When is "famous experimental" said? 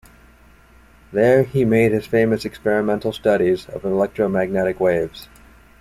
2.07-3.13